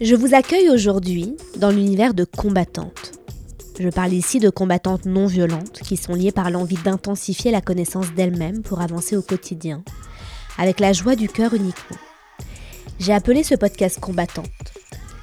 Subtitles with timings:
[0.00, 3.12] Je vous accueille aujourd'hui dans l'univers de combattantes.
[3.78, 8.14] Je parle ici de combattantes non violentes qui sont liées par l'envie d'intensifier la connaissance
[8.14, 9.84] d'elles-mêmes pour avancer au quotidien,
[10.56, 11.98] avec la joie du cœur uniquement.
[12.98, 14.46] J'ai appelé ce podcast Combattante,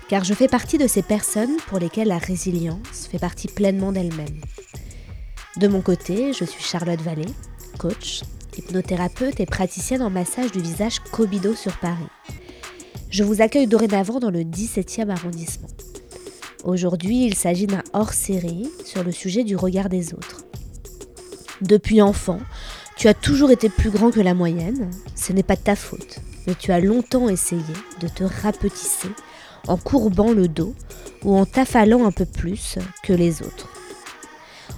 [0.09, 4.41] car je fais partie de ces personnes pour lesquelles la résilience fait partie pleinement d'elle-même.
[5.55, 7.33] De mon côté, je suis Charlotte Vallée,
[7.79, 8.21] coach,
[8.55, 12.05] hypnothérapeute et praticienne en massage du visage Cobido sur Paris.
[13.09, 15.69] Je vous accueille dorénavant dans le 17e arrondissement.
[16.65, 20.43] Aujourd'hui, il s'agit d'un hors-série sur le sujet du regard des autres.
[21.61, 22.39] Depuis enfant,
[22.97, 26.19] tu as toujours été plus grand que la moyenne, ce n'est pas de ta faute,
[26.45, 27.61] mais tu as longtemps essayé
[28.01, 29.09] de te rapetisser
[29.67, 30.75] en courbant le dos
[31.23, 33.69] ou en t'affalant un peu plus que les autres.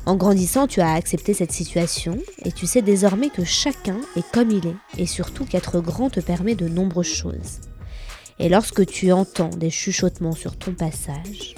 [0.06, 4.52] En grandissant, tu as accepté cette situation et tu sais désormais que chacun est comme
[4.52, 7.60] il est et surtout qu'être grand te permet de nombreuses choses.
[8.40, 11.56] Et lorsque tu entends des chuchotements sur ton passage,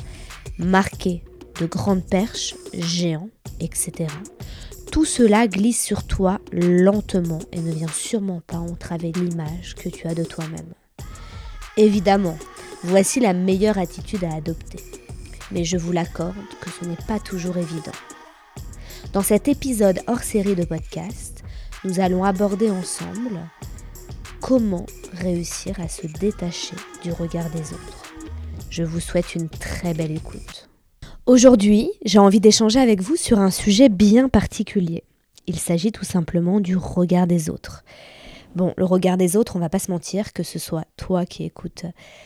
[0.57, 1.23] marqués
[1.59, 3.29] de grandes perches, géants,
[3.59, 4.07] etc.,
[4.91, 10.07] tout cela glisse sur toi lentement et ne vient sûrement pas entraver l'image que tu
[10.07, 10.73] as de toi-même.
[11.77, 12.38] Évidemment,
[12.83, 14.79] voici la meilleure attitude à adopter.
[15.51, 17.91] Mais je vous l'accorde que ce n'est pas toujours évident.
[19.13, 21.43] Dans cet épisode hors série de podcast,
[21.85, 23.39] nous allons aborder ensemble
[24.52, 28.03] comment réussir à se détacher du regard des autres.
[28.69, 30.69] Je vous souhaite une très belle écoute.
[31.25, 35.05] Aujourd'hui, j'ai envie d'échanger avec vous sur un sujet bien particulier.
[35.47, 37.85] Il s'agit tout simplement du regard des autres.
[38.53, 41.45] Bon, le regard des autres, on va pas se mentir, que ce soit toi qui
[41.45, 41.85] écoutes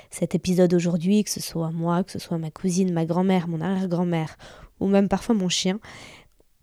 [0.09, 3.61] cet épisode aujourd'hui, que ce soit moi, que ce soit ma cousine, ma grand-mère, mon
[3.61, 4.35] arrière-grand-mère,
[4.79, 5.79] ou même parfois mon chien,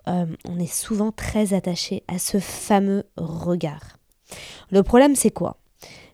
[0.08, 4.01] euh, on est souvent très attaché à ce fameux regard.
[4.70, 5.58] Le problème, c'est quoi?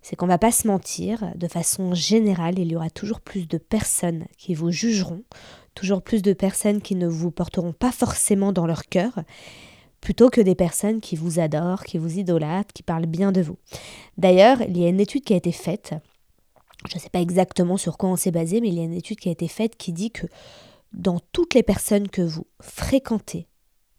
[0.02, 3.58] C'est qu'on va pas se mentir, de façon générale, il y aura toujours plus de
[3.58, 5.22] personnes qui vous jugeront,
[5.74, 9.20] toujours plus de personnes qui ne vous porteront pas forcément dans leur cœur,
[10.00, 13.58] plutôt que des personnes qui vous adorent, qui vous idolâtrent, qui parlent bien de vous.
[14.16, 15.94] D'ailleurs, il y a une étude qui a été faite,
[16.88, 18.94] je ne sais pas exactement sur quoi on s'est basé, mais il y a une
[18.94, 20.26] étude qui a été faite qui dit que
[20.92, 23.46] dans toutes les personnes que vous fréquentez,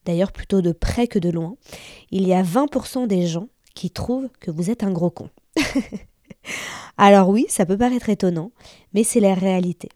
[0.05, 1.55] d'ailleurs plutôt de près que de loin,
[2.11, 3.47] il y a 20% des gens
[3.79, 3.93] qui
[4.41, 5.29] que vous êtes un gros con.
[6.97, 8.51] Alors oui, ça peut paraître étonnant,
[8.93, 9.87] mais c'est la réalité.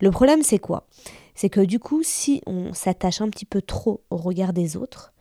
[0.00, 0.88] Le problème, c'est quoi?
[1.36, 5.12] C'est que du coup, si on s'attache un petit peu trop au regard des autres,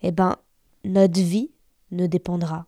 [0.00, 0.36] eh ben,
[0.84, 1.50] notre vie
[1.90, 2.64] ne dépendra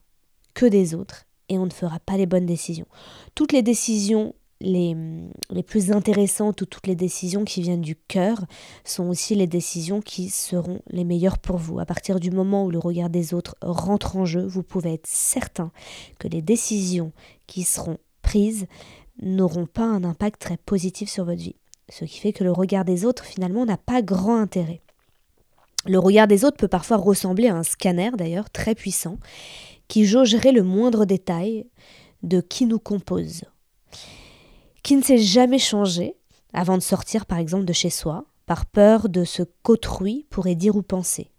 [0.52, 2.86] que des autres et on ne fera pas les bonnes décisions.
[3.34, 8.44] Toutes les décisions les, plus intéressantes ou toutes les décisions qui viennent du cœur
[8.84, 11.78] sont aussi les décisions qui seront les meilleures pour vous.
[11.78, 15.06] À partir du moment où le regard des autres rentre en jeu, vous pouvez être
[15.06, 15.70] certain
[16.18, 17.12] que les décisions
[17.46, 18.66] qui seront prises
[19.22, 21.56] n'auront pas un impact très positif sur votre vie.
[21.90, 24.80] Ce qui fait que le regard des autres finalement n'a pas grand intérêt.
[25.86, 29.18] Le regard des autres peut parfois ressembler à un scanner d'ailleurs très puissant
[29.86, 31.66] qui jaugerait le moindre détail
[32.22, 33.42] de qui nous compose
[34.84, 36.14] qui ne s'est jamais changé
[36.52, 40.76] avant de sortir par exemple de chez soi, par peur de ce qu'autrui pourrait dire
[40.76, 41.32] ou penser,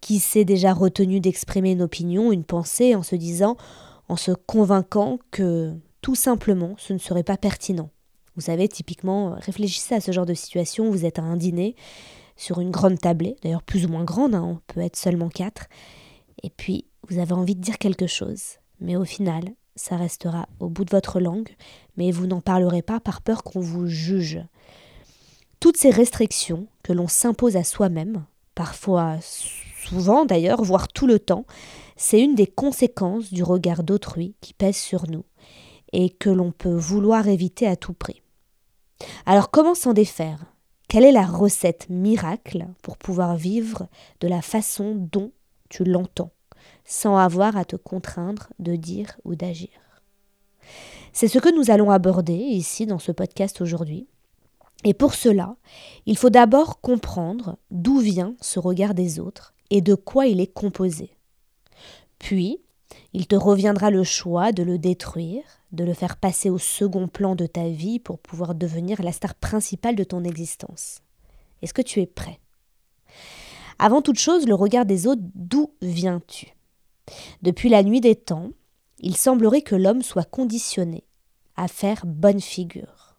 [0.00, 3.56] qui s'est déjà retenu d'exprimer une opinion, une pensée en se disant,
[4.08, 7.90] en se convainquant que tout simplement ce ne serait pas pertinent.
[8.36, 11.74] Vous savez, typiquement, réfléchissez à ce genre de situation, vous êtes à un dîner
[12.36, 15.66] sur une grande tablée, d'ailleurs plus ou moins grande, hein, on peut être seulement quatre,
[16.42, 20.68] et puis vous avez envie de dire quelque chose, mais au final, ça restera au
[20.68, 21.54] bout de votre langue,
[21.96, 24.40] mais vous n'en parlerez pas par peur qu'on vous juge.
[25.60, 28.24] Toutes ces restrictions que l'on s'impose à soi-même,
[28.54, 29.16] parfois
[29.84, 31.46] souvent d'ailleurs, voire tout le temps,
[31.96, 35.24] c'est une des conséquences du regard d'autrui qui pèse sur nous
[35.92, 38.22] et que l'on peut vouloir éviter à tout prix.
[39.24, 40.44] Alors comment s'en défaire?
[40.88, 43.88] Quelle est la recette miracle pour pouvoir vivre
[44.20, 45.32] de la façon dont
[45.68, 46.32] tu l'entends
[46.84, 49.85] sans avoir à te contraindre de dire ou d'agir?
[51.18, 54.06] C'est ce que nous allons aborder ici dans ce podcast aujourd'hui.
[54.84, 55.56] Et pour cela,
[56.04, 60.52] il faut d'abord comprendre d'où vient ce regard des autres et de quoi il est
[60.52, 61.16] composé.
[62.18, 62.60] Puis,
[63.14, 65.42] il te reviendra le choix de le détruire,
[65.72, 69.36] de le faire passer au second plan de ta vie pour pouvoir devenir la star
[69.36, 70.98] principale de ton existence.
[71.62, 72.40] Est-ce que tu es prêt?
[73.78, 76.54] Avant toute chose, le regard des autres, d'où viens-tu?
[77.40, 78.50] Depuis la nuit des temps,
[79.00, 81.05] il semblerait que l'homme soit conditionné
[81.56, 83.16] à faire bonne figure.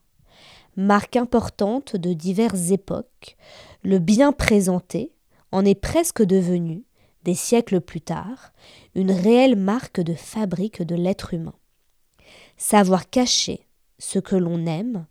[0.75, 3.35] Marque importante de diverses époques,
[3.83, 5.11] le bien présenté
[5.51, 6.83] en est presque devenu,
[7.23, 8.53] des siècles plus tard,
[8.95, 11.55] une réelle marque de fabrique de l'être humain.
[12.57, 13.67] Savoir cacher
[13.99, 15.07] ce que l'on aime,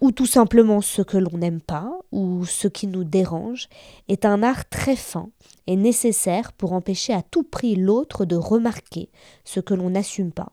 [0.00, 3.68] ou tout simplement ce que l'on n'aime pas, ou ce qui nous dérange,
[4.08, 5.30] est un art très fin
[5.66, 9.10] et nécessaire pour empêcher à tout prix l'autre de remarquer
[9.44, 10.52] ce que l'on n'assume pas,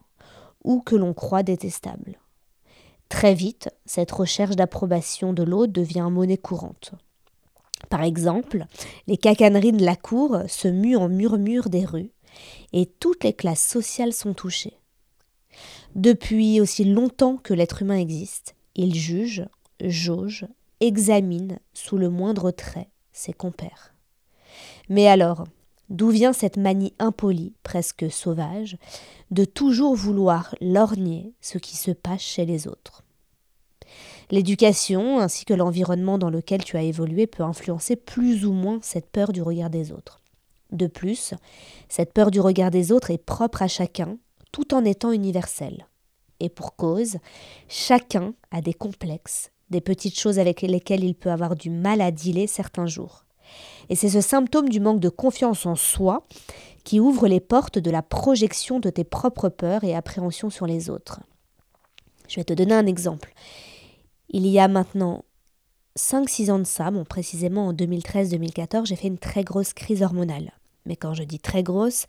[0.70, 2.20] ou que l'on croit détestable.
[3.10, 6.92] Très vite, cette recherche d'approbation de l'autre devient monnaie courante.
[7.90, 8.68] Par exemple,
[9.08, 12.12] les cacaneries de la cour se muent en murmures des rues,
[12.72, 14.78] et toutes les classes sociales sont touchées.
[15.96, 19.44] Depuis aussi longtemps que l'être humain existe, il juge,
[19.82, 20.46] jauge,
[20.82, 23.96] examine sous le moindre trait ses compères.
[24.88, 25.46] Mais alors,
[25.90, 28.78] d'où vient cette manie impolie, presque sauvage,
[29.32, 33.04] de toujours vouloir lorgner ce qui se passe chez les autres
[34.32, 39.10] L'éducation ainsi que l'environnement dans lequel tu as évolué peut influencer plus ou moins cette
[39.10, 40.22] peur du regard des autres.
[40.72, 41.34] De plus,
[41.88, 44.18] cette peur du regard des autres est propre à chacun,
[44.52, 45.88] tout en étant universelle.
[46.40, 47.18] Et pour cause,
[47.68, 52.12] chacun a des complexes, des petites choses avec lesquelles il peut avoir du mal à
[52.12, 53.26] dealer certains jours.
[53.90, 56.26] Et c'est ce symptôme du manque de confiance en soi
[56.84, 60.90] qui ouvre les portes de la projection de tes propres peurs et appréhensions sur les
[60.90, 61.20] autres.
[62.28, 63.34] Je vais te donner un exemple.
[64.30, 65.24] Il y a maintenant
[65.98, 70.54] 5-6 ans de ça, bon précisément en 2013-2014, j'ai fait une très grosse crise hormonale.
[70.86, 72.06] Mais quand je dis très grosse,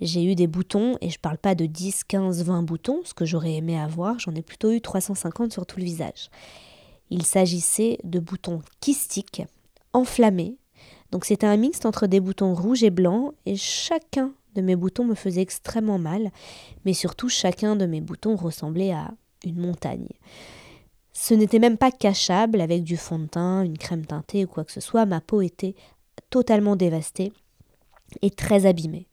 [0.00, 3.24] j'ai eu des boutons, et je parle pas de 10, 15, 20 boutons, ce que
[3.24, 6.30] j'aurais aimé avoir, j'en ai plutôt eu 350 sur tout le visage.
[7.10, 9.42] Il s'agissait de boutons kystiques,
[9.92, 10.56] enflammés.
[11.10, 15.04] Donc c'était un mixte entre des boutons rouges et blancs, et chacun de mes boutons
[15.04, 16.30] me faisait extrêmement mal,
[16.84, 19.10] mais surtout chacun de mes boutons ressemblait à
[19.44, 20.08] une montagne.
[21.12, 24.64] Ce n'était même pas cachable avec du fond de teint, une crème teintée ou quoi
[24.64, 25.74] que ce soit, ma peau était
[26.30, 27.32] totalement dévastée
[28.22, 29.06] et très abîmée.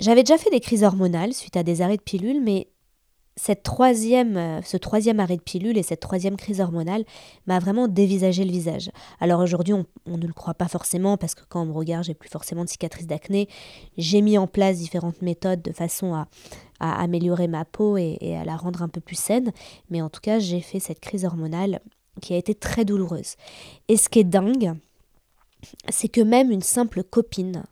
[0.00, 2.66] J'avais déjà fait des crises hormonales suite à des arrêts de pilule, mais
[3.36, 7.04] cette troisième, euh, ce troisième arrêt de pilule et cette troisième crise hormonale
[7.46, 8.90] m'a vraiment dévisagé le visage.
[9.20, 12.14] Alors aujourd'hui, on, ne le croit pas forcément parce que quand on me regarde, j'ai
[12.14, 13.48] plus forcément de cicatrices d'acné.
[13.96, 16.26] J'ai mis en place différentes méthodes de façon à,
[16.80, 19.52] améliorer ma peau et, et, à la rendre un peu plus saine.
[19.88, 21.80] Mais en tout cas, j'ai fait cette crise hormonale
[22.20, 23.36] qui a été très douloureuse.
[23.88, 24.74] Et ce qui est dingue,
[25.88, 27.62] c'est que même une simple copine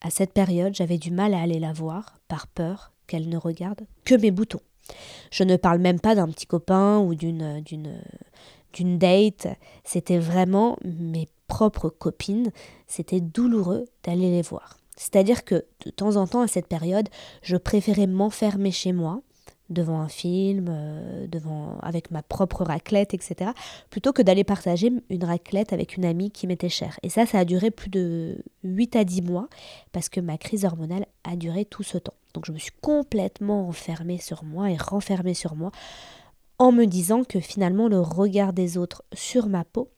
[0.00, 3.86] à cette période, j'avais du mal à aller la voir, par peur qu'elle ne regarde
[4.04, 4.60] que mes boutons.
[5.30, 8.00] Je ne parle même pas d'un petit copain ou d'une, d'une,
[8.72, 9.48] d'une date,
[9.84, 12.50] c'était vraiment mes propres copines,
[12.86, 14.78] c'était douloureux d'aller les voir.
[14.96, 17.08] C'est-à-dire que de temps en temps à cette période,
[17.42, 19.22] je préférais m'enfermer chez moi,
[19.70, 23.50] devant un film, euh, devant avec ma propre raclette, etc.,
[23.90, 26.98] plutôt que d'aller partager une raclette avec une amie qui m'était chère.
[27.02, 29.48] Et ça, ça a duré plus de 8 à 10 mois,
[29.92, 32.14] parce que ma crise hormonale a duré tout ce temps.
[32.34, 35.70] Donc je me suis complètement enfermée sur moi et renfermée sur moi,
[36.58, 39.90] en me disant que finalement le regard des autres sur ma peau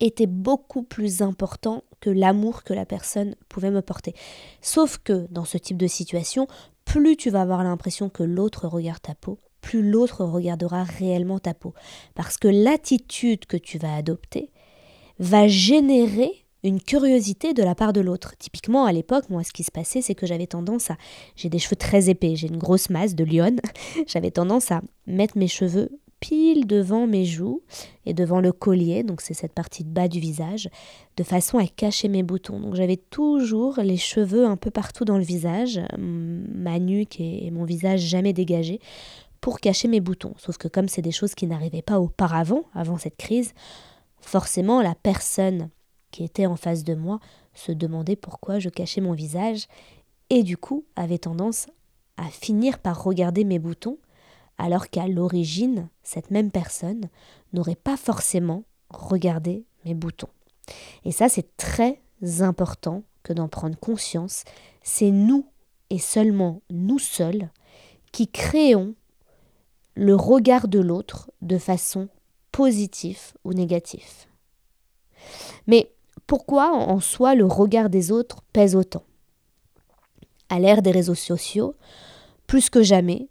[0.00, 4.14] était beaucoup plus important que l'amour que la personne pouvait me porter.
[4.60, 6.46] Sauf que dans ce type de situation,
[6.86, 11.52] plus tu vas avoir l'impression que l'autre regarde ta peau, plus l'autre regardera réellement ta
[11.52, 11.74] peau.
[12.14, 14.50] Parce que l'attitude que tu vas adopter
[15.18, 18.34] va générer une curiosité de la part de l'autre.
[18.38, 20.96] Typiquement, à l'époque, moi, ce qui se passait, c'est que j'avais tendance à...
[21.36, 23.60] J'ai des cheveux très épais, j'ai une grosse masse de lionne.
[24.06, 27.62] j'avais tendance à mettre mes cheveux pile devant mes joues
[28.04, 30.68] et devant le collier, donc c'est cette partie de bas du visage,
[31.16, 32.60] de façon à cacher mes boutons.
[32.60, 37.64] Donc j'avais toujours les cheveux un peu partout dans le visage, ma nuque et mon
[37.64, 38.80] visage jamais dégagés,
[39.40, 40.34] pour cacher mes boutons.
[40.38, 43.52] Sauf que comme c'est des choses qui n'arrivaient pas auparavant, avant cette crise,
[44.20, 45.70] forcément la personne
[46.10, 47.20] qui était en face de moi
[47.54, 49.66] se demandait pourquoi je cachais mon visage
[50.30, 51.66] et du coup avait tendance
[52.16, 53.98] à finir par regarder mes boutons
[54.58, 57.08] alors qu'à l'origine, cette même personne
[57.52, 60.28] n'aurait pas forcément regardé mes boutons.
[61.04, 62.00] Et ça, c'est très
[62.40, 64.44] important que d'en prendre conscience.
[64.82, 65.46] C'est nous
[65.90, 67.50] et seulement nous seuls
[68.12, 68.94] qui créons
[69.94, 72.08] le regard de l'autre de façon
[72.52, 74.26] positive ou négative.
[75.66, 75.90] Mais
[76.26, 79.04] pourquoi en soi le regard des autres pèse autant?
[80.48, 81.74] À l'ère des réseaux sociaux,
[82.46, 83.28] plus que jamais,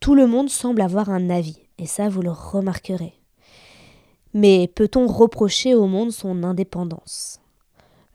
[0.00, 3.14] tout le monde semble avoir un avis, et ça vous le remarquerez.
[4.34, 7.40] Mais peut-on reprocher au monde son indépendance?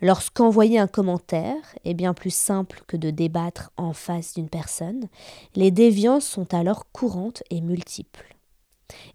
[0.02, 5.08] Lorsqu'envoyer un commentaire est bien plus simple que de débattre en face d'une personne,
[5.56, 8.36] les déviances sont alors courantes et multiples.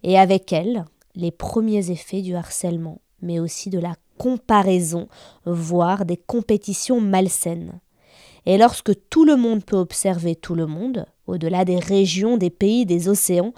[0.01, 0.85] Et avec elles,
[1.15, 5.07] les premiers effets du harcèlement, mais aussi de la comparaison,
[5.45, 7.79] voire des compétitions malsaines.
[8.45, 12.85] Et lorsque tout le monde peut observer tout le monde, au-delà des régions, des pays,
[12.85, 13.53] des océans,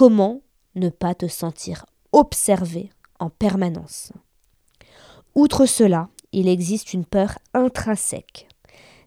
[0.00, 0.40] Comment
[0.76, 4.12] ne pas te sentir observé en permanence?
[5.34, 8.48] Outre cela, il existe une peur intrinsèque,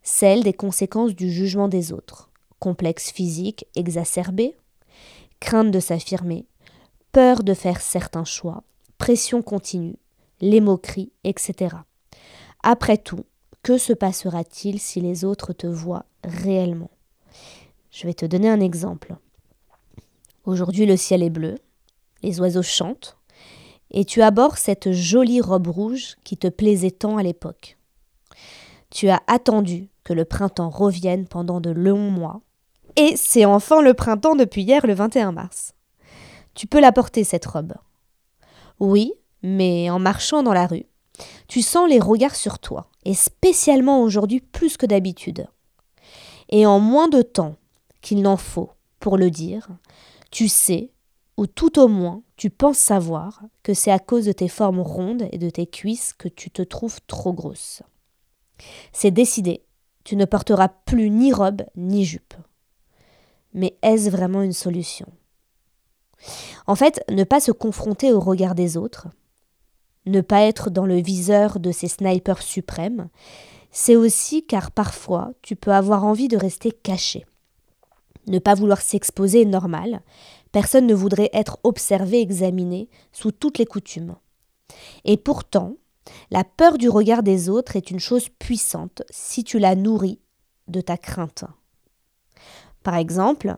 [0.04, 2.30] celle des conséquences du jugement des autres,
[2.60, 4.56] complexe physique exacerbé,
[5.40, 6.46] crainte de s'affirmer,
[7.12, 8.64] peur de faire certains choix,
[9.00, 9.98] pression continue,
[10.42, 11.76] les moqueries, etc.
[12.62, 13.26] Après tout,
[13.64, 16.92] que se passera-t-il si les autres te voient réellement?
[17.94, 19.16] Je vais te donner un exemple.
[20.46, 21.60] Aujourd'hui le ciel est bleu,
[22.24, 23.18] les oiseaux chantent,
[23.92, 27.78] et tu abordes cette jolie robe rouge qui te plaisait tant à l'époque.
[28.90, 32.42] Tu as attendu que le printemps revienne pendant de longs mois,
[32.96, 35.76] et c'est enfin le printemps depuis hier le 21 mars.
[36.56, 37.76] Tu peux la porter cette robe.
[38.80, 40.88] Oui, mais en marchant dans la rue,
[41.48, 45.46] tu sens les regards sur toi, et spécialement aujourd'hui plus que d'habitude.
[46.50, 47.56] Et en moins de temps
[48.04, 48.70] qu'il n'en faut
[49.00, 49.70] pour le dire,
[50.30, 50.92] tu sais,
[51.38, 55.28] ou tout au moins tu penses savoir, que c'est à cause de tes formes rondes
[55.32, 57.82] et de tes cuisses que tu te trouves trop grosse.
[58.92, 59.64] C'est décidé,
[60.04, 62.36] tu ne porteras plus ni robe ni jupe.
[63.54, 65.08] Mais est-ce vraiment une solution?
[66.68, 69.08] En fait, ne pas se confronter au regard des autres,
[70.06, 73.10] ne pas être dans le viseur de ces snipers suprêmes,
[73.72, 77.26] c'est aussi car parfois tu peux avoir envie de rester caché.
[78.28, 80.02] Ne pas vouloir s'exposer est normal,
[80.52, 84.16] personne ne voudrait être observé, examiné sous toutes les coutumes.
[85.04, 85.76] Et pourtant,
[86.32, 90.20] la peur du regard des autres est une chose puissante si tu la nourris
[90.68, 91.46] de ta crainte.
[92.84, 93.58] Par exemple,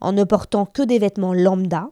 [0.00, 1.90] en ne portant que des vêtements lambda,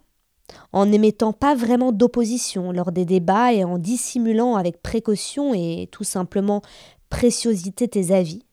[0.72, 6.04] en n'émettant pas vraiment d'opposition lors des débats et en dissimulant avec précaution et tout
[6.04, 6.62] simplement
[7.08, 8.44] préciosité tes avis,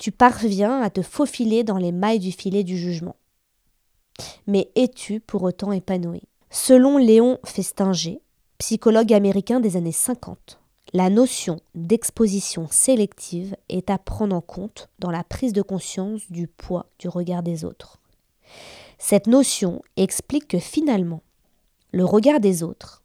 [0.00, 3.16] tu parviens à te faufiler dans les mailles du filet du jugement.
[4.46, 6.22] Mais es-tu pour autant épanoui?
[6.48, 8.22] Selon Léon Festinger,
[8.56, 10.58] psychologue américain des années 50,
[10.94, 16.48] la notion d'exposition sélective est à prendre en compte dans la prise de conscience du
[16.48, 18.00] poids du regard des autres.
[18.96, 21.22] Cette notion explique que finalement,
[21.92, 23.02] le regard des autres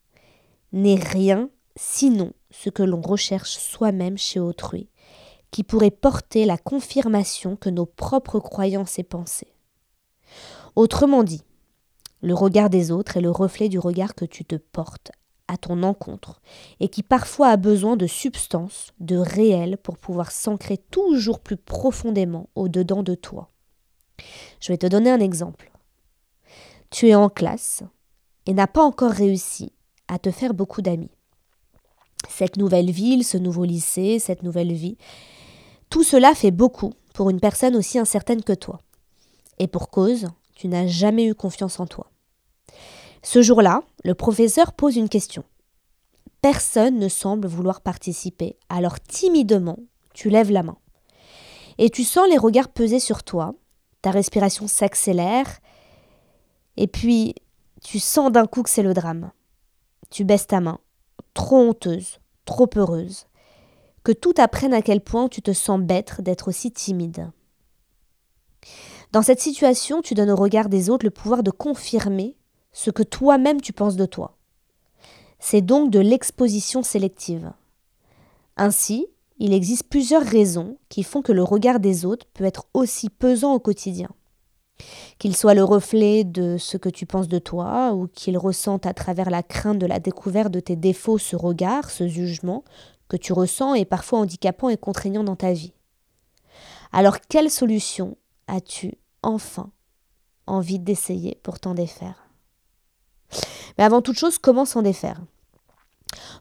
[0.72, 4.88] n'est rien sinon ce que l'on recherche soi-même chez autrui,
[5.52, 9.54] qui pourrait porter la confirmation que nos propres croyances et pensées.
[10.76, 11.44] Autrement dit,
[12.22, 15.12] le regard des autres est le reflet du regard que tu te portes
[15.48, 16.42] à ton encontre
[16.80, 22.50] et qui parfois a besoin de substance, de réel pour pouvoir s'ancrer toujours plus profondément
[22.56, 23.52] au-dedans de toi.
[24.60, 25.72] Je vais te donner un exemple.
[26.90, 27.84] Tu es en classe
[28.46, 29.72] et n'as pas encore réussi
[30.08, 31.12] à te faire beaucoup d'amis.
[32.30, 34.98] Cette nouvelle ville, ce nouveau lycée, cette nouvelle vie,
[35.90, 38.82] tout cela fait beaucoup pour une personne aussi incertaine que toi.
[39.60, 42.12] Et pour cause, tu n'as jamais eu confiance en toi.
[43.24, 45.44] Ce jour-là, le professeur pose une question.
[46.42, 49.80] Personne ne semble vouloir participer, alors timidement,
[50.14, 50.78] tu lèves la main.
[51.78, 53.56] Et tu sens les regards peser sur toi,
[54.02, 55.60] ta respiration s'accélère,
[56.78, 57.36] et puis
[57.84, 59.32] tu sens d'un coup que c'est le drame.
[60.10, 60.80] Tu baisses ta main,
[61.34, 63.26] trop honteuse, trop heureuse,
[64.06, 67.32] que tout apprenne à quel point tu te sens bête d'être aussi timide.
[69.12, 72.38] Dans cette situation, tu donnes au regard des autres le pouvoir de confirmer
[72.72, 74.38] ce que toi-même tu penses de toi.
[75.40, 77.52] C'est donc de l'exposition sélective.
[78.58, 79.08] Ainsi,
[79.40, 83.56] il existe plusieurs raisons qui font que le regard des autres peut être aussi pesant
[83.56, 84.10] au quotidien.
[85.18, 88.94] Qu'il soit le reflet de ce que tu penses de toi, ou qu'il ressente à
[88.94, 92.64] travers la crainte de la découverte de tes défauts ce regard, ce jugement,
[93.08, 95.74] que tu ressens est parfois handicapant et contraignant dans ta vie.
[96.92, 99.72] Alors quelle solution as-tu enfin
[100.48, 102.28] envie d'essayer pour t'en défaire?
[103.78, 105.22] Mais avant toute chose, comment s'en défaire?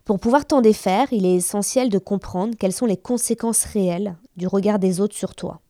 [0.05, 4.47] Pour pouvoir t'en défaire, il est essentiel de comprendre quelles sont les conséquences réelles du
[4.47, 5.61] regard des autres sur toi.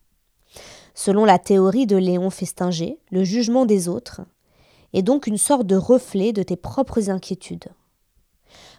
[0.95, 4.23] Selon la théorie de Léon Festinger, le jugement des autres
[4.93, 7.69] est donc une sorte de reflet de tes propres inquiétudes.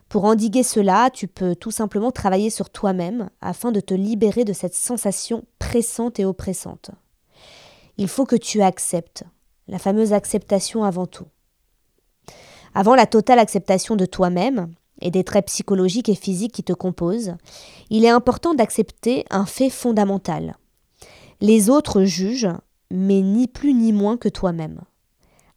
[0.10, 4.54] Pour endiguer cela, tu peux tout simplement travailler sur toi-même afin de te libérer de
[4.54, 6.92] cette sensation pressante et oppressante.
[7.98, 9.24] Il faut que tu acceptes,
[9.68, 11.28] la fameuse acceptation avant tout.
[12.74, 17.36] Avant la totale acceptation de toi-même et des traits psychologiques et physiques qui te composent,
[17.90, 20.58] il est important d'accepter un fait fondamental.
[21.42, 22.54] Les autres jugent,
[22.92, 24.82] mais ni plus ni moins que toi-même.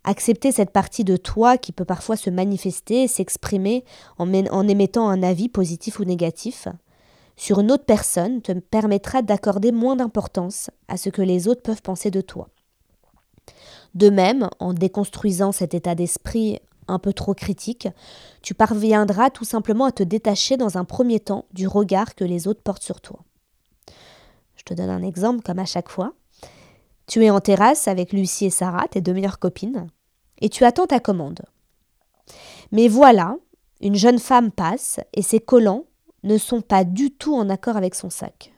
[0.05, 3.85] Accepter cette partie de toi qui peut parfois se manifester s'exprimer
[4.19, 6.69] en, en émettant un avis positif ou négatif
[7.39, 11.83] sur une autre personne te permettra d'accorder moins d'importance à ce que les autres peuvent
[11.83, 12.49] penser de toi.
[13.95, 17.89] De même, en déconstruisant cet état d'esprit un peu trop critique,
[18.43, 22.49] tu parviendras tout simplement à te détacher dans un premier temps du regard que les
[22.49, 23.21] autres portent sur toi.
[24.57, 26.15] Je te donne un exemple comme à chaque fois.
[27.09, 29.89] Tu es en terrasse avec Lucie et Sarah, tes deux meilleures copines,
[30.41, 31.41] et tu attends ta commande.
[32.71, 33.37] Mais voilà,
[33.81, 35.87] une jeune femme passe et ses collants
[36.23, 38.53] ne sont pas du tout en accord avec son sac.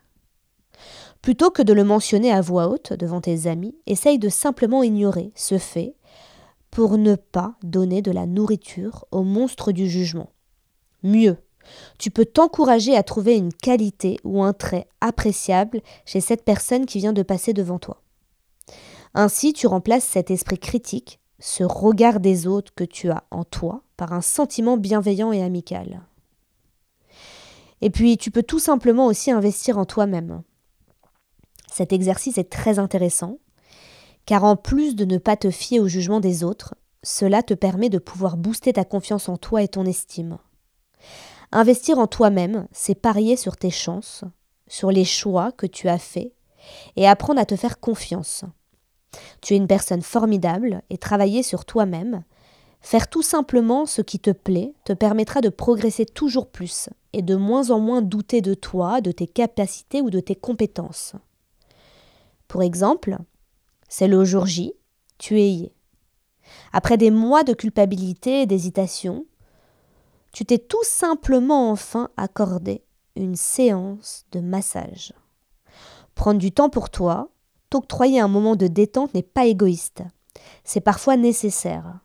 [1.22, 5.30] Plutôt que de le mentionner à voix haute devant tes amis, essaye de simplement ignorer
[5.36, 5.94] ce fait
[6.72, 10.30] pour ne pas donner de la nourriture au monstre du jugement.
[11.04, 11.36] Mieux,
[11.98, 16.98] tu peux t'encourager à trouver une qualité ou un trait appréciable chez cette personne qui
[16.98, 18.02] vient de passer devant toi.
[19.14, 23.82] Ainsi, tu remplaces cet esprit critique, ce regard des autres que tu as en toi,
[23.96, 26.02] par un sentiment bienveillant et amical.
[27.80, 30.42] Et puis, tu peux tout simplement aussi investir en toi-même.
[31.72, 33.38] Cet exercice est très intéressant,
[34.26, 37.88] car en plus de ne pas te fier au jugement des autres, cela te permet
[37.88, 40.38] de pouvoir booster ta confiance en toi et ton estime.
[41.52, 44.24] Investir en toi-même, c'est parier sur tes chances,
[44.68, 46.32] sur les choix que tu as faits,
[46.96, 48.44] et apprendre à te faire confiance.
[49.40, 52.22] Tu es une personne formidable et travailler sur toi-même,
[52.80, 57.34] faire tout simplement ce qui te plaît, te permettra de progresser toujours plus et de
[57.34, 61.14] moins en moins douter de toi, de tes capacités ou de tes compétences.
[62.48, 63.18] Pour exemple,
[63.88, 64.72] c'est le jour J,
[65.18, 65.72] tu es.
[66.72, 69.26] Après des mois de culpabilité et d'hésitation,
[70.32, 72.82] tu t'es tout simplement enfin accordé
[73.16, 75.12] une séance de massage.
[76.14, 77.30] Prendre du temps pour toi,
[77.70, 80.02] t'octroyer un moment de détente n'est pas égoïste.
[80.64, 82.00] C'est parfois nécessaire.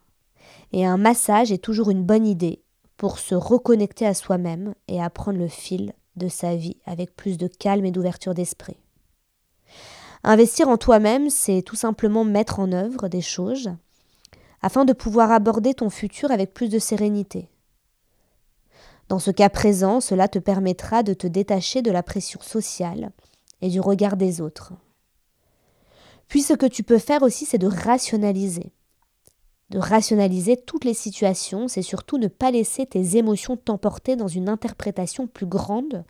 [0.71, 2.61] Et un massage est toujours une bonne idée
[2.97, 7.47] pour se reconnecter à soi-même et apprendre le fil de sa vie avec plus de
[7.47, 8.77] calme et d'ouverture d'esprit.
[10.23, 13.71] Investir en toi-même, c'est tout simplement mettre en œuvre des choses
[14.61, 17.49] afin de pouvoir aborder ton futur avec plus de sérénité.
[19.09, 23.11] Dans ce cas présent, cela te permettra de te détacher de la pression sociale
[23.61, 24.73] et du regard des autres.
[26.27, 28.71] Puis ce que tu peux faire aussi, c'est de rationaliser.
[29.69, 34.49] De rationaliser toutes les situations, c'est surtout ne pas laisser tes émotions t'emporter dans une
[34.49, 36.03] interprétation plus grande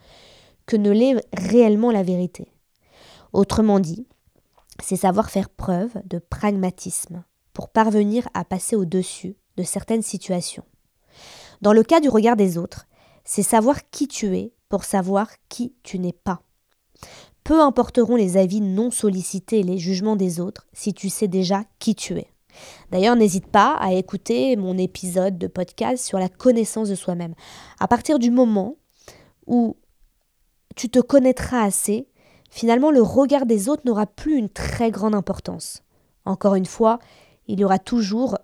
[0.65, 2.51] que ne l'est réellement la vérité.
[3.33, 4.07] Autrement dit,
[4.83, 7.23] c'est savoir faire preuve de pragmatisme
[7.53, 10.65] pour parvenir à passer au-dessus de certaines situations.
[11.61, 12.87] Dans le cas du regard des autres,
[13.23, 16.41] c'est savoir qui tu es pour savoir qui tu n'es pas.
[17.45, 21.63] Peu importeront les avis non sollicités et les jugements des autres si tu sais déjà
[21.77, 22.27] qui tu es.
[22.91, 27.35] D'ailleurs, n'hésite pas à écouter mon épisode de podcast sur la connaissance de soi-même.
[27.79, 28.77] À partir du moment
[29.45, 29.77] où
[30.75, 32.07] tu te connaîtras assez,
[32.49, 35.83] finalement le regard des autres n'aura plus une très grande importance.
[36.25, 36.97] Encore une fois,
[37.47, 38.39] il y aura toujours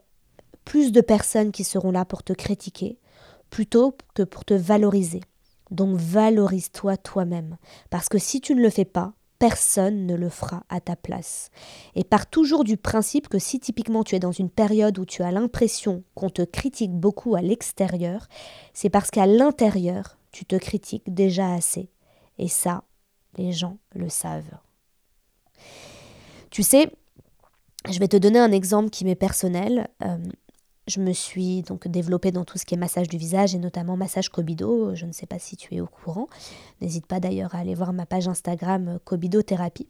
[0.64, 3.00] plus de personnes qui seront là pour te critiquer,
[3.50, 5.22] plutôt que pour te valoriser.
[5.72, 7.58] Donc valorise-toi toi-même,
[7.90, 11.50] parce que si tu ne le fais pas, personne ne le fera à ta place.
[11.96, 15.24] Et pars toujours du principe que si typiquement tu es dans une période où tu
[15.24, 18.28] as l'impression qu'on te critique beaucoup à l'extérieur,
[18.76, 21.90] c'est parce qu'à l'intérieur, tu te critiques déjà assez.
[22.38, 22.84] Et ça,
[23.36, 24.60] les gens le savent.
[26.52, 26.92] Tu sais,
[27.90, 29.88] je vais te donner un exemple qui m'est personnel.
[30.04, 30.18] Euh,
[30.92, 33.96] je me suis donc développée dans tout ce qui est massage du visage et notamment
[33.96, 34.94] massage Kobido.
[34.94, 36.28] Je ne sais pas si tu es au courant.
[36.82, 39.88] N'hésite pas d'ailleurs à aller voir ma page Instagram euh, Kobido Thérapie.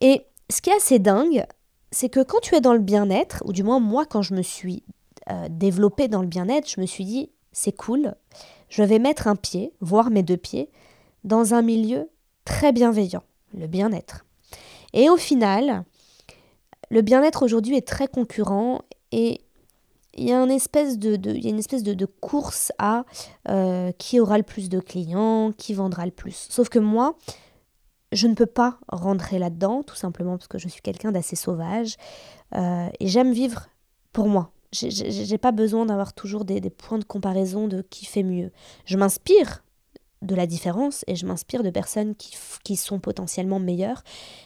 [0.00, 1.46] Et ce qui est assez dingue,
[1.90, 4.42] c'est que quand tu es dans le bien-être, ou du moins moi quand je me
[4.42, 4.84] suis
[5.30, 8.14] euh, développée dans le bien-être, je me suis dit c'est cool,
[8.68, 10.70] je vais mettre un pied, voire mes deux pieds,
[11.22, 12.10] dans un milieu
[12.44, 13.22] très bienveillant,
[13.56, 14.26] le bien-être.
[14.92, 15.84] Et au final,
[16.90, 19.40] le bien-être aujourd'hui est très concurrent et
[20.16, 23.04] il y a une espèce de, il y a une espèce de, course à
[23.48, 26.46] euh, qui aura le plus de clients, qui vendra le plus.
[26.50, 27.16] Sauf que moi,
[28.12, 31.96] je ne peux pas rentrer là-dedans, tout simplement parce que je suis quelqu'un d'assez sauvage
[32.54, 33.68] euh, et j'aime vivre
[34.12, 34.50] pour moi.
[34.72, 38.50] J'ai pas besoin d'avoir toujours des, des, points de comparaison de qui fait mieux.
[38.86, 39.63] Je m'inspire
[40.24, 44.02] de la différence et je m'inspire de personnes qui, qui, sont potentiellement meilleures.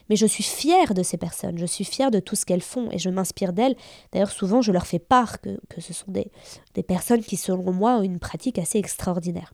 [0.09, 2.89] Mais je suis fière de ces personnes, je suis fière de tout ce qu'elles font
[2.91, 3.77] et je m'inspire d'elles.
[4.13, 6.31] D'ailleurs, souvent, je leur fais part que, que ce sont des,
[6.75, 9.53] des personnes qui, selon moi, ont une pratique assez extraordinaire.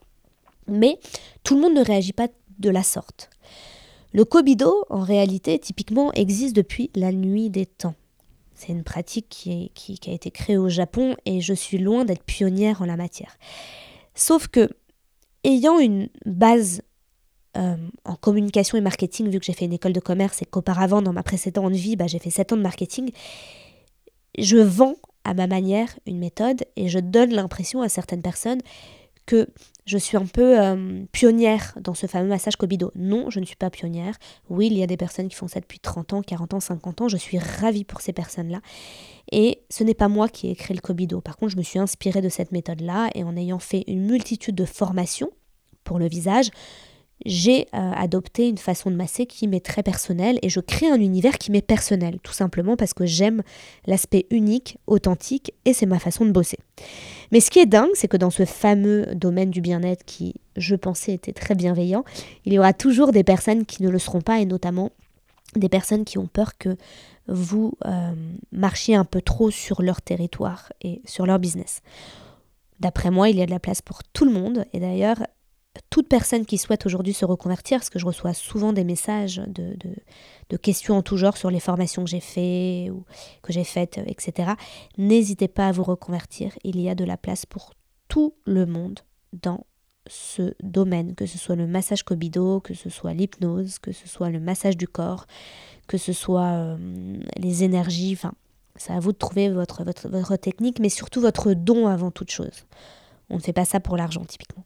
[0.66, 0.98] Mais
[1.42, 3.30] tout le monde ne réagit pas de la sorte.
[4.12, 7.94] Le Kobido, en réalité, typiquement, existe depuis la nuit des temps.
[8.54, 12.04] C'est une pratique qui, qui, qui a été créée au Japon et je suis loin
[12.04, 13.36] d'être pionnière en la matière.
[14.14, 14.70] Sauf que
[15.44, 16.82] ayant une base
[17.56, 21.02] euh, en communication et marketing, vu que j'ai fait une école de commerce et qu'auparavant,
[21.02, 23.10] dans ma précédente vie, bah, j'ai fait 7 ans de marketing,
[24.38, 28.60] je vends à ma manière une méthode et je donne l'impression à certaines personnes
[29.26, 29.48] que
[29.86, 32.90] je suis un peu euh, pionnière dans ce fameux massage Kobido.
[32.94, 34.16] Non, je ne suis pas pionnière.
[34.48, 37.02] Oui, il y a des personnes qui font ça depuis 30 ans, 40 ans, 50
[37.02, 37.08] ans.
[37.08, 38.60] Je suis ravie pour ces personnes-là.
[39.30, 41.20] Et ce n'est pas moi qui ai créé le Kobido.
[41.20, 44.54] Par contre, je me suis inspirée de cette méthode-là et en ayant fait une multitude
[44.54, 45.30] de formations
[45.84, 46.50] pour le visage,
[47.24, 51.00] j'ai euh, adopté une façon de masser qui m'est très personnelle et je crée un
[51.00, 53.42] univers qui m'est personnel, tout simplement parce que j'aime
[53.86, 56.58] l'aspect unique, authentique et c'est ma façon de bosser.
[57.32, 60.76] Mais ce qui est dingue, c'est que dans ce fameux domaine du bien-être qui, je
[60.76, 62.04] pensais, était très bienveillant,
[62.44, 64.90] il y aura toujours des personnes qui ne le seront pas et notamment
[65.56, 66.76] des personnes qui ont peur que
[67.26, 68.12] vous euh,
[68.52, 71.80] marchiez un peu trop sur leur territoire et sur leur business.
[72.80, 74.64] D'après moi, il y a de la place pour tout le monde.
[74.72, 75.18] Et d'ailleurs,
[75.90, 80.56] toute personne qui souhaite aujourd'hui se reconvertir, parce que je reçois souvent des messages de,
[80.56, 83.04] questions en tout genre sur les formations que j'ai faites ou
[83.42, 84.52] que j'ai faites, etc.
[84.98, 86.52] N'hésitez pas à vous reconvertir.
[86.62, 87.72] Il y a de la place pour
[88.08, 89.00] tout le monde
[89.32, 89.66] dans
[90.06, 94.30] ce domaine, que ce soit le massage Kobido, que ce soit l'hypnose, que ce soit
[94.30, 95.26] le massage du corps,
[95.88, 96.76] que ce soit euh,
[97.36, 98.34] les énergies, enfin,
[98.76, 102.66] c'est à vous de trouver votre technique, mais surtout votre don avant toute chose.
[103.34, 104.64] On ne fait pas ça pour l'argent typiquement.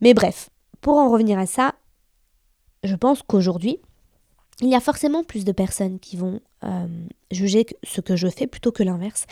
[0.00, 1.74] Mais bref, pour en revenir à ça,
[2.82, 3.78] je pense qu'aujourd'hui,
[4.60, 6.86] il y a forcément plus de personnes qui vont euh,
[7.30, 9.26] juger ce que je fais plutôt que l'inverse.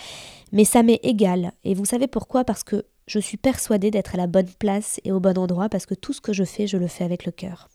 [0.52, 1.52] Mais ça m'est égal.
[1.64, 2.44] Et vous savez pourquoi?
[2.44, 5.86] Parce que je suis persuadée d'être à la bonne place et au bon endroit parce
[5.86, 7.68] que tout ce que je fais, je le fais avec le cœur.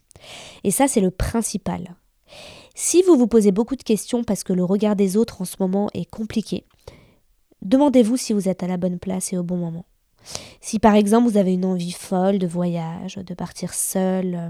[0.64, 1.96] Et ça, c'est le principal.
[2.76, 5.58] Si vous vous posez beaucoup de questions parce que le regard des autres en ce
[5.60, 6.66] moment est compliqué,
[7.62, 9.86] demandez-vous si vous êtes à la bonne place et au bon moment.
[10.62, 14.50] Si par exemple vous avez une envie folle de voyage, de partir seul, euh,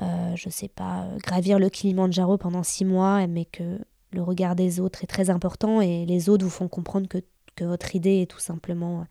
[0.00, 3.80] euh, je sais pas, gravir le Kilimanjaro pendant six mois, mais que
[4.12, 7.18] le regard des autres est très important et les autres vous font comprendre que,
[7.60, 9.04] votre idée est tout simplement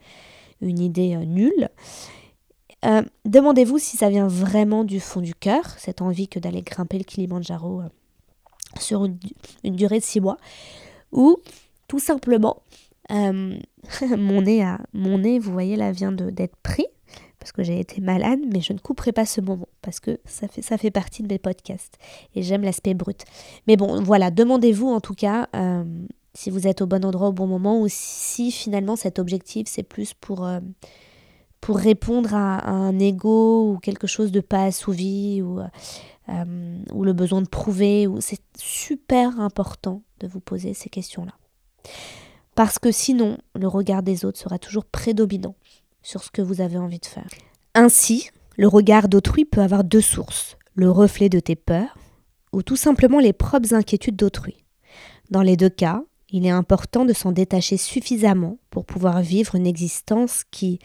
[0.61, 1.69] une idée euh, nulle.
[3.25, 7.03] Demandez-vous si ça vient vraiment du fond du cœur, cette envie que d'aller grimper le
[7.03, 7.81] Kilimanjaro
[8.79, 9.17] sur une,
[9.75, 10.37] durée de six mois,
[11.11, 11.37] ou
[11.87, 12.61] tout simplement
[13.11, 13.57] euh,
[14.17, 16.87] mon, nez mon nez, vous voyez là, vient d'être pris
[17.39, 20.47] parce que j'ai été malade, mais je ne couperai pas ce moment parce que ça
[20.47, 21.97] fait, ça fait partie de mes podcasts
[22.35, 23.23] et j'aime l'aspect brut.
[23.67, 25.83] Mais bon, voilà, demandez-vous en tout cas euh,
[26.33, 29.83] si vous êtes au bon endroit au bon moment ou si finalement cet objectif c'est
[29.83, 30.59] plus pour, euh,
[31.61, 35.61] pour répondre à, un ego ou quelque chose de pas assouvi ou,
[36.91, 38.07] ou le besoin de prouver.
[38.07, 41.33] Ou c'est super important de vous poser ces questions-là
[42.57, 45.55] parce que sinon le regard des autres sera toujours prédominant
[46.01, 47.27] sur ce que vous avez envie de faire.
[47.75, 51.95] Ainsi, le regard d'autrui peut avoir deux sources, le reflet de tes peurs
[52.51, 54.65] ou tout simplement les propres inquiétudes d'autrui.
[55.29, 59.67] Dans les deux cas, il est important de s'en détacher suffisamment pour pouvoir vivre une
[59.67, 60.79] existence qui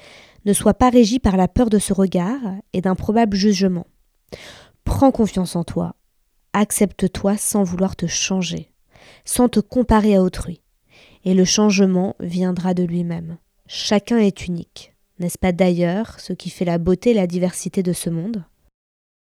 [0.44, 2.40] ne soit pas régie par la peur de ce regard
[2.74, 3.86] et d'un probable jugement.
[4.84, 5.94] Prends confiance en toi,
[6.52, 8.74] accepte-toi sans vouloir te changer,
[9.24, 10.61] sans te comparer à autrui
[11.24, 13.38] et le changement viendra de lui-même.
[13.66, 14.94] Chacun est unique.
[15.18, 18.44] N'est-ce pas d'ailleurs ce qui fait la beauté et la diversité de ce monde?